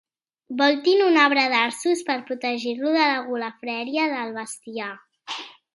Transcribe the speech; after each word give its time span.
Voltin 0.61 1.03
un 1.07 1.19
arbre 1.23 1.43
d'arços 1.51 2.01
per 2.09 2.17
protegir-lo 2.31 2.97
de 2.99 3.05
la 3.05 3.21
golafreria 3.29 4.11
del 4.17 4.37
bestiar. 4.41 4.93